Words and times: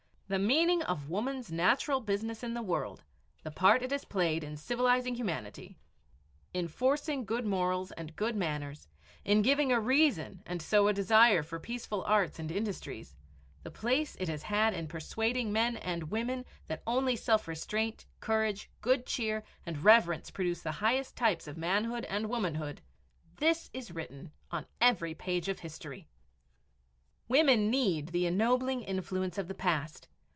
The 0.31 0.39
meaning 0.39 0.81
of 0.83 1.09
woman's 1.09 1.51
natural 1.51 1.99
business 1.99 2.41
in 2.41 2.53
the 2.53 2.61
world 2.61 3.03
the 3.43 3.51
part 3.51 3.81
it 3.83 3.91
has 3.91 4.05
played 4.05 4.45
in 4.45 4.55
civilizing 4.55 5.15
humanity 5.15 5.75
in 6.53 6.69
forcing 6.69 7.25
good 7.25 7.45
morals 7.45 7.91
and 7.91 8.15
good 8.15 8.37
manners, 8.37 8.87
in 9.25 9.41
giving 9.41 9.73
a 9.73 9.79
reason 9.81 10.41
and 10.45 10.61
so 10.61 10.87
a 10.87 10.93
desire 10.93 11.43
for 11.43 11.59
peaceful 11.59 12.01
arts 12.05 12.39
and 12.39 12.49
industries, 12.49 13.17
the 13.63 13.71
place 13.71 14.15
it 14.21 14.29
has 14.29 14.43
had 14.43 14.73
in 14.73 14.87
persuading 14.87 15.51
men 15.51 15.75
and 15.75 16.09
women 16.11 16.45
that 16.67 16.81
only 16.87 17.17
self 17.17 17.45
restraint, 17.45 18.05
courage, 18.21 18.69
good 18.79 19.05
cheer, 19.05 19.43
and 19.65 19.83
reverence 19.83 20.31
produce 20.31 20.61
the 20.61 20.71
highest 20.79 21.17
types 21.17 21.45
of 21.45 21.57
manhood 21.57 22.05
and 22.05 22.29
womanhood, 22.29 22.79
this 23.35 23.69
is 23.73 23.91
written 23.91 24.31
on 24.49 24.65
every 24.79 25.13
page 25.13 25.49
of 25.49 25.59
history. 25.59 26.07
Women 27.27 27.69
need 27.69 28.07
the 28.07 28.25
ennobling 28.25 28.81
influence 28.83 29.37
of 29.37 29.49
the 29.49 29.53
past. 29.53 30.07